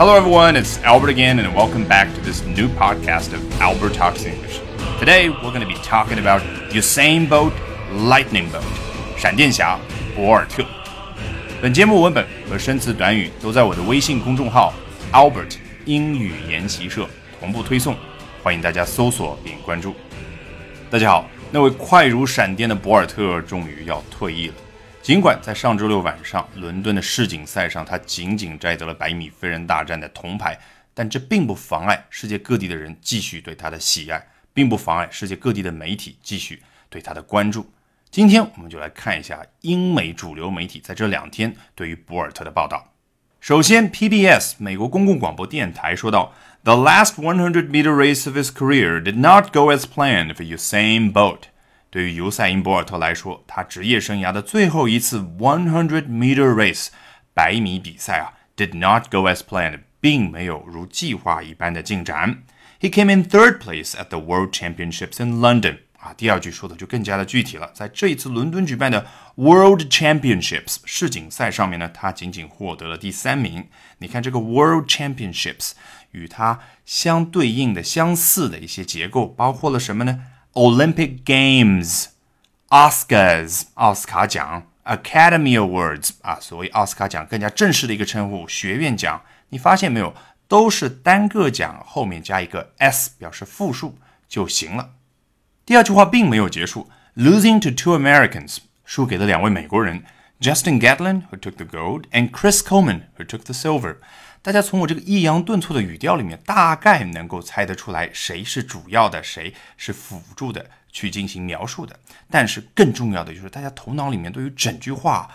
[0.00, 0.56] Hello, everyone.
[0.56, 4.58] It's Albert again, and welcome back to this new podcast of Albert Talks English.
[4.98, 6.40] Today, we're going to be talking about
[6.70, 7.52] Usain Bolt,
[7.92, 8.64] Lightning Bolt,
[9.18, 9.78] 闪电侠
[10.16, 10.64] 博尔特。
[11.60, 14.72] 本节目文本和生词短语都在我的微信公众号
[15.12, 17.06] Albert 英语研习社
[17.38, 17.94] 同步推送，
[18.42, 19.94] 欢迎大家搜索并关注。
[20.90, 24.54] 大家好，那位快如闪电的博尔特终于要退役了。
[25.02, 30.58] 尽管在上周六晚上伦敦的世锦赛上，他仅仅摘得了百米飞人大战的铜牌，
[30.92, 37.72] 但这并不妨碍世界各地的人继续对他的喜爱，并不妨碍世界各地的媒体继续对他的关注。
[38.10, 42.92] 今天我们就来看一下英美主流媒体在这两天对于博尔特的报道。
[43.40, 51.44] 首先，PBS 美国公共广播电台说道：“The last 100-meter race of his career did not go as planned for Usain Bolt。”
[51.90, 56.88] 对于尤塞因·博尔特来说，他职业生涯的最后一次100 meter race
[57.34, 62.42] 百米比赛啊，did not go as planned，并没有如计划一般的进展。
[62.80, 65.78] He came in third place at the World Championships in London。
[65.98, 67.70] 啊，第二句说的就更加的具体了。
[67.74, 73.68] 在这一次伦敦举办的 World Championships 世锦赛上面呢，他仅仅获得了第三名。
[73.98, 75.72] 你看这个 World Championships
[76.12, 80.22] 与它相对应的相似的一些结构，包括了什么呢
[80.53, 89.21] ？Olympic Games、Oscars 奥斯卡奖、Academy Awards 啊，所谓奥斯卡奖更加正式的一个称呼，学院奖。
[89.49, 90.13] 你发现没有，
[90.47, 94.91] 都是单个奖后面加一个 s 表示复数就行了。
[95.65, 100.03] 第二句话并没有结束，losing to two Americans 输给了两位美国人，
[100.39, 103.97] Justin Gatlin who took the gold and Chris Coleman who took the silver。
[104.42, 112.00] 大家从我这个抑扬顿挫的语调里面，大概能够猜得出来谁是主要的，谁是辅助的去进行描述的。
[112.30, 115.30] 但是更重要的就是，大家头脑里面对于整句话，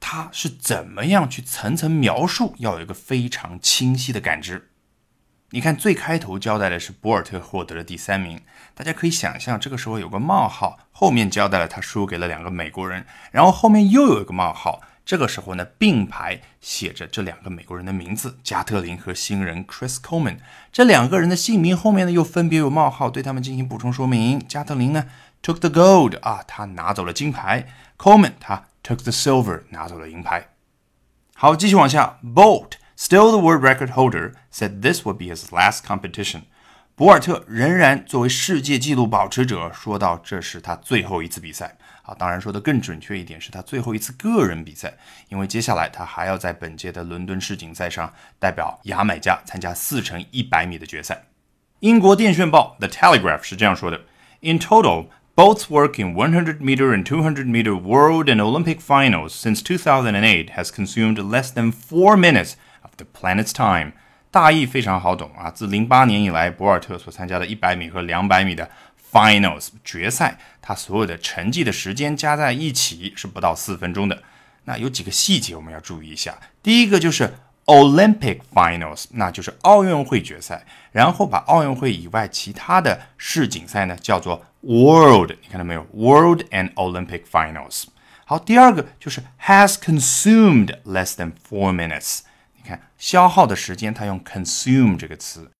[0.00, 4.70] 它是怎么样去层层描述，要有一个非常清晰的感知。
[5.50, 8.40] 你看最开头交代的是博尔特获得了第三名，
[8.74, 14.80] 大家可以想象，这个时候有个冒号，后面交代了他输给了两个美国人，然后后面又有一个冒号。
[15.10, 20.36] 这个时候呢，并排写着这两个美国人的名字：加特林和新人 Chris Coleman。
[20.70, 24.38] 这两个人的姓名后面呢，又分别有冒号，对他们进行补充说明。
[24.46, 25.06] 加特林呢
[25.42, 27.66] ，took the gold 啊，他拿走了金牌
[27.98, 30.50] ；Coleman 他 took the silver 拿走了银牌。
[31.34, 36.42] 好，继续往下，Bolt still the world record holder said this would be his last competition。
[37.00, 41.78] 博尔特仍然作为世界纪录保持者，说到这是他最后一次比赛。
[42.02, 44.92] 啊，当然说的更准确一点，是他最后一次个人比赛，
[45.30, 51.22] 因为接下来他还要在本届的伦敦世锦赛上代表牙买加参加四乘一百米的决赛。
[51.78, 54.02] 英国电讯报 The Telegraph 是这样说的
[54.42, 60.50] ：In total, Bolt's work in 100 meter and 200 meter world and Olympic finals since 2008
[60.50, 63.92] has consumed less than four minutes of the planet's time。
[64.30, 68.70] 大意非常好懂啊，自零八年以来，博尔特所参加的一百米和两百米的
[69.12, 74.22] Finals 决赛，他所有的成绩的时间加在一起是不到四分钟的。
[74.64, 76.38] 那有几个细节我们要注意一下。
[76.62, 77.34] 第一个就是
[77.66, 80.64] Olympic Finals，那就是奥运会决赛。
[80.92, 87.86] 然后把奥运会以外其他的世锦赛呢叫做 World，你看到没有？World and Olympic Finals。
[88.24, 92.20] 好，第二个就是 has consumed less than four minutes。
[92.70, 95.50] 看消耗的时间，它用 consume 这个词。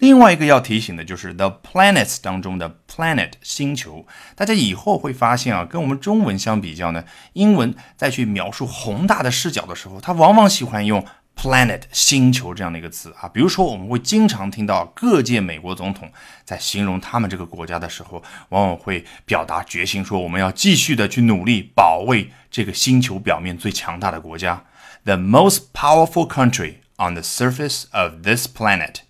[0.00, 4.04] 另外一个要提醒的就是 the planets 当中的 planet 星球，
[4.34, 7.04] 大家以后会发现啊，跟我们中文相比较呢，
[7.34, 13.28] 英文再去描述宏大的视角的时候，它往往喜欢用 planet 星球这样的一个词啊。
[13.28, 16.10] 比如说，我们会经常听到各界美国总统
[16.44, 24.64] 在形容他们这个国家的时候，往往会表达决心，说我们要继续的去努力保卫这个星球表面最强大的国家
[25.03, 29.01] ，the most powerful country on the surface of this planet。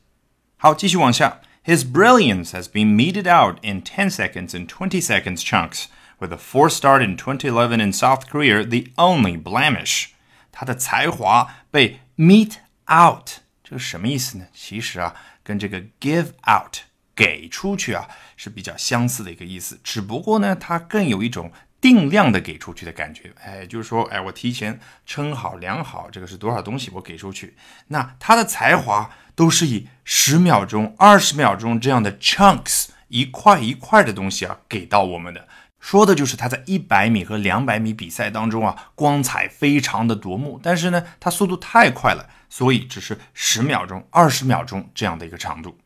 [0.57, 1.41] 好，继续往下。
[1.63, 5.85] His brilliance has been meted out in 10 seconds and 20 seconds chunks,
[6.19, 10.07] with a four start in 2011 in South Korea the only blemish.
[10.51, 12.55] 他的才华被 mete
[12.87, 14.45] out，这个什么意思呢？
[14.53, 15.13] 其实啊，
[15.43, 16.77] 跟这个 give out
[17.15, 21.51] 给出去啊是比较相似的一个意思，只不过呢，它更有一种
[21.82, 23.30] 定量的给出去的感觉。
[23.44, 27.56] 哎，就是说，哎，我提前称好量好，这个是多少东西，我给出去。
[27.88, 29.10] 那他的才华。
[29.34, 35.48] 都是以十秒钟、二十秒钟这样的 chunks 一块一块的东西啊给到我们的，
[35.80, 45.78] 说的就是他在一百米和两百米比赛当中啊光彩非常的夺目，但是呢他速度太快了，所以只是十秒钟、二十秒钟这样的一个长度。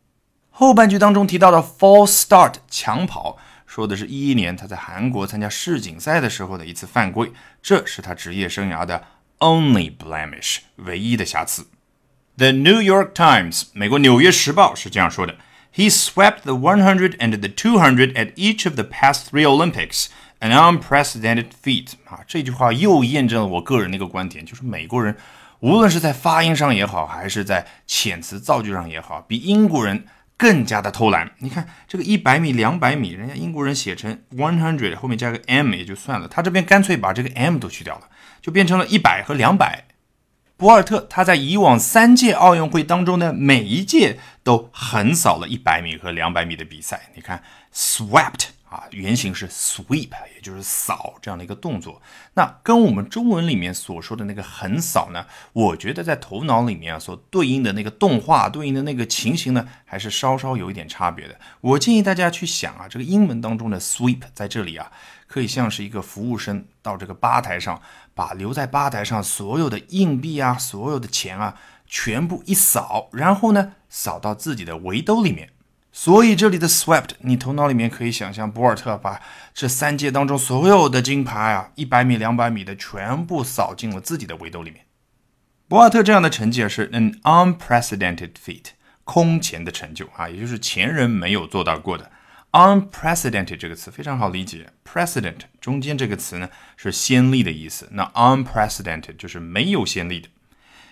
[0.51, 9.05] 后半句当中提到的 false start 抢跑，说的是一一年他在韩国参加世锦赛的时候的一次犯规，这是他职业生涯的
[9.41, 11.67] only blemish 唯一的瑕疵。
[12.37, 15.37] The New York Times，美国《纽约时报》是这样说的
[15.75, 20.07] ：He swept the 100 and the 200 at each of the past three Olympics,
[20.39, 21.95] an unprecedented feat。
[22.05, 25.17] 啊，这句话又验证了我个人的一个观点，就是美国人
[25.61, 30.07] 无论是在发音上也好，还是在遣词造句上也好，比英国人。
[30.37, 38.09] 更加的偷懒，你看这个一百米、两百米，人家英国人写成 one hundred 后面加个 m 也就算了，他这边干脆把这个 m 都去掉了，
[38.43, 39.85] 就变成了一百和两百。
[40.59, 47.43] 博尔特他在以往三届奥运会当中的每一届都横扫了一百米和两百米的比赛，你看
[47.75, 48.49] swept。
[48.77, 52.01] 啊，原型是 sweep，也就是扫这样的一个动作。
[52.35, 55.25] 那跟我们中文里面所说的那个横扫呢，
[55.55, 61.35] 我觉得在头脑里面啊，所对应的那个动画、对应的那个情形呢，还是稍稍有一点差别的。
[61.63, 64.93] 我建议大家去想啊，这个英文当中的 sweep 在这里啊，
[65.27, 67.81] 可以像是一个服务生到这个吧台上，
[68.15, 75.51] 把留在吧台上所有的硬币啊、所有的钱啊，全部一扫，然后呢，扫到自己的围兜里面。
[75.99, 79.19] 所以这里的 swept，你头脑里面可以想象博尔特把
[79.55, 84.85] 这三届当中所有的金牌啊，一百米、两百米的全部扫进了自己的围兜里面。
[85.67, 88.65] 博尔特这样的成绩是 an unprecedented feat，
[89.05, 92.11] 空前的成就啊，也就是前人没有做到过的。
[92.53, 100.29] unprecedented 这个词非常好理解，precedent 中间这个词呢是先例的意思，那 unprecedented 就是没有先例的。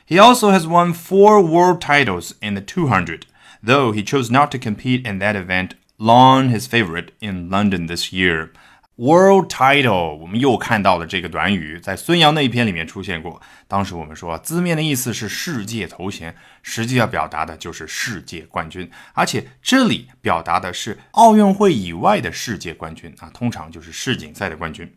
[0.08, 3.24] He also has won four world titles in the 200.
[3.63, 8.13] though he chose not to compete in that event, long his favorite in London this
[8.13, 8.49] year.
[8.95, 13.41] World title，我们又看到了这个短语，在孙杨那一篇里面出现过。
[13.65, 18.91] 当时我们说，字面的意思是世界头衔，实际要表达的就是世界冠军。
[19.13, 24.93] 而且这里表达的是奥运会以外的世界冠军啊，通常就是世锦赛的冠军。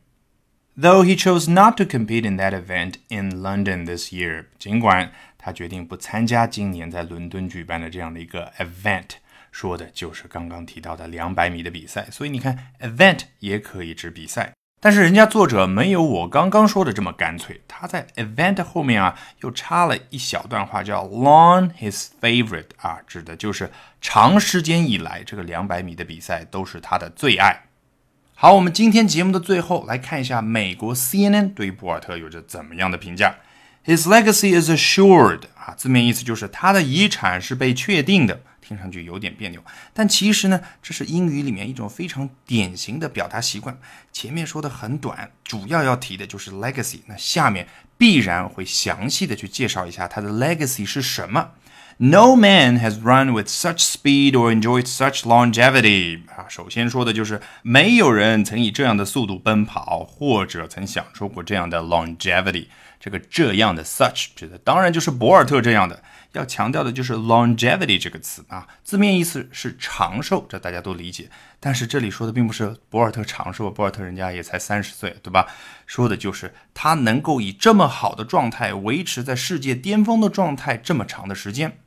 [0.76, 5.12] Though he chose not to compete in that event in London this year，尽管
[5.47, 9.11] 他决定不参加今年在伦敦举办的这样的一个 event，
[9.49, 12.05] 说的就是刚刚提到的两百米的比赛。
[12.11, 14.51] 所以你看，event 也可以指比赛，
[14.81, 23.71] 但是人家作者没有我刚刚说的这么干脆，他在 event 后面啊又插了一小段话，叫 long his favorite 啊，指的就是
[24.01, 27.67] 长时间以来这个两百米的比赛都是他的最爱。
[28.35, 33.35] 好，我们今天节目的最后来看一下美国 CNN 对博尔特有着怎么样的评价。
[33.87, 39.63] His legacy is assured 啊，字面意思就是他的遗产是被确定的，听上去有点别扭，
[39.93, 43.79] 但其实呢，这是英语里面一种非常典型的表达习惯。
[44.11, 47.65] 前面说的很短，主要要提的就是 legacy，那下面
[47.97, 51.51] 必然会详细的去介绍一下他的 legacy 是什么。
[51.99, 62.67] No man has run with such speed or enjoyed such longevity 啊，首先说的就是没有人曾以这样的速度奔跑，或者曾享受过这样的 longevity。
[62.99, 66.01] 这个这样的 such 指的当然就是博尔特这样的。
[66.33, 71.29] 要强调的就是 longevity 这个词啊，字面意思是长寿，这大家都理解。
[71.59, 75.47] 但是这里说的并不是博尔特长寿，博尔特人家也才三十岁，对吧？
[75.87, 81.79] 说的就是他能够以这么好的状态维持在世界巅峰的状态这么长的时间。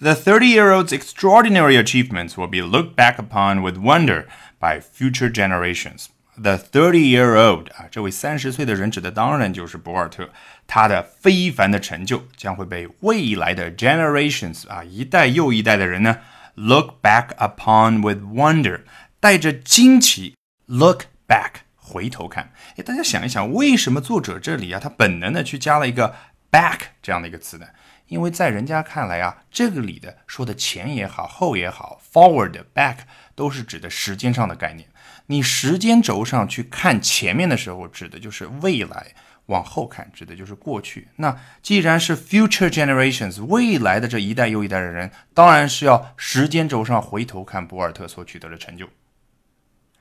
[0.00, 4.24] The thirty-year-old's extraordinary achievements will be looked back upon with wonder
[4.58, 6.06] by future generations.
[6.36, 10.30] The 30 year old 啊，这位三十岁的人指的当然就是博尔特，
[10.66, 16.18] 他的非凡的成就将会被未来的 generations 啊一代又一代的人呢
[16.56, 18.80] look back upon with wonder，
[19.20, 20.34] 带着惊奇
[20.66, 22.52] look back 回头看。
[22.76, 26.16] 哎，大家想一想，为什么作者这里啊，他本能的去加了一个
[26.50, 27.66] back 这样的一个词呢？
[28.08, 32.98] 因为在人家看来啊，这个里的说的前也好，后也好，forward、back
[33.34, 34.88] 都是指的时间上的概念。
[35.26, 39.14] 你时间轴上去看前面的时候，指的就是未来；
[39.46, 41.08] 往后看，指的就是过去。
[41.16, 48.88] 那既然是 future generations，未来的这一代又一代的人，当然是要时间轴上回头看博尔特所取得的成就。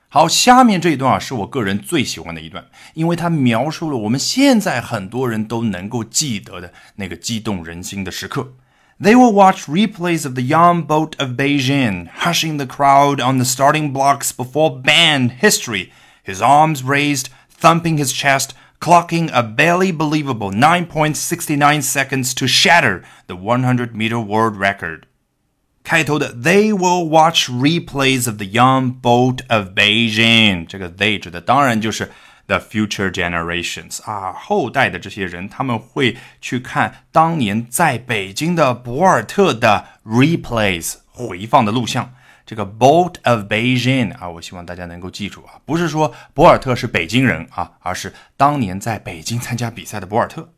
[0.10, 8.54] 好，下面这一段啊，是我个人最喜欢的一段，因为它描述了我们现在很多人都能够记得的那个激动人心的时刻。
[9.01, 13.93] They will watch replays of the young boat of Beijing, hushing the crowd on the starting
[13.93, 15.93] blocks before band history,
[16.23, 23.37] his arms raised, thumping his chest, clocking a barely believable 9.69 seconds to shatter the
[23.37, 25.07] 100 meter world record.
[25.85, 30.67] 开头的 They will watch replays of the young boat of Beijing。
[30.67, 32.11] 这个 they 指的当然就是
[32.48, 42.14] the future generations 啊，后代的这些人，他们会去看当年在北京的博尔特的 replays 回放的录像。
[42.46, 50.54] 这个 boat of Beijing 啊，我希望大家能够记住啊，不是说博尔特是北京人啊，而是当年在北京参加比赛的博尔特。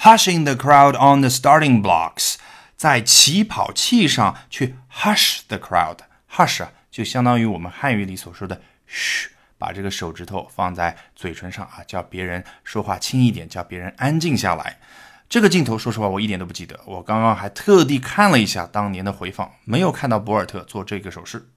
[0.00, 2.36] Hushing the crowd on the starting blocks。
[2.76, 14.78] 在起跑器上去 hush the crowd，hush 啊，就相当于我们汉语里所说的嘘，把这个手指头放在嘴唇上啊，叫别人说话轻一点，叫别人安静下来。
[15.28, 16.80] 这个镜头，说实话，我一点都不记得。
[16.86, 21.50] 我刚刚还特地看了一下当年的回放，没有看到博尔特做这个手势。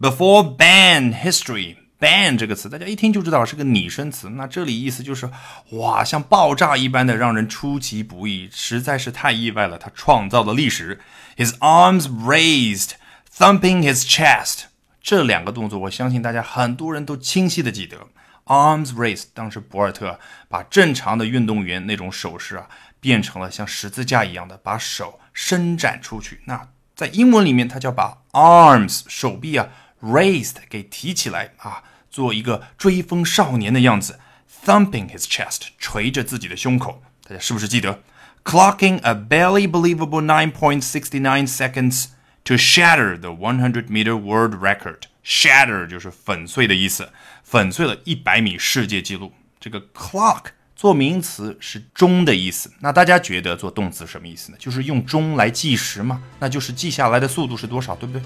[0.00, 4.30] Before ban history，ban 这个词大家一听就知道是个拟声词。
[4.30, 5.30] 那这里意思就是，
[5.70, 9.78] 哇，像爆炸一般的，让人出其不意，实在是太意外了。
[9.78, 10.98] 他创造了历史。
[11.36, 12.94] His arms raised,
[13.32, 14.64] thumping his chest。
[15.04, 18.08] 这两个动作，我相信大家很多人都清晰的记得。
[18.46, 20.18] Arms raised，当时博尔特
[20.48, 22.66] 把正常的运动员那种手势啊。
[23.04, 26.40] 变成了像十字架一样的把手伸展出去。
[26.46, 29.68] 那在英文里面，它叫把 arms 手臂啊
[30.00, 34.20] raised 给提起来啊，做一个追风少年的样子
[34.64, 37.02] ，thumping his chest 捶着自己的胸口。
[37.28, 38.00] 大家是不是记得
[38.42, 42.06] ？Clocking a barely believable 9.69 seconds
[42.44, 45.02] to shatter the 100 meter world record.
[45.24, 47.08] Shatter 就是粉碎的意思，
[47.42, 49.32] 粉碎了一百米世界纪录。
[49.58, 50.44] 这个 clock。
[50.76, 54.58] 做名词是钟的意思，那大家觉得做动词什么意思呢？
[54.58, 56.20] 就是用钟来计时吗？
[56.40, 58.20] 那就是记下来的速度是多少，对不对？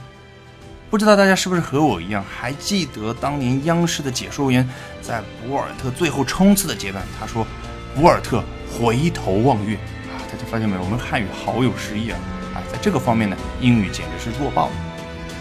[0.91, 4.67] 不知道大家是不是和我一样，还记得当年央视的解说员
[5.03, 7.47] 在博尔特最后冲刺的阶段，他说
[7.95, 10.83] ：“博尔特回头望月啊！”大家发现没有？
[10.83, 12.11] 我们汉语好有诗意！
[12.11, 12.19] 啊，
[12.72, 14.72] 在这个方面呢，英语简直是弱爆了。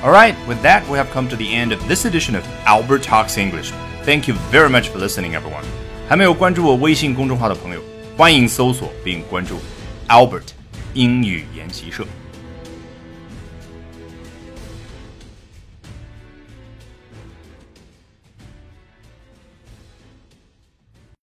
[0.05, 3.03] All right, with that, we have come to the end of this edition of Albert
[3.03, 3.71] Talks English.
[4.05, 5.65] Thank you very much for listening, everyone.
[6.09, 7.81] 还没有关注我微信公众号的朋友，
[8.17, 9.61] 欢迎搜索并关注
[10.09, 10.49] Albert
[10.95, 12.05] 英语研习社。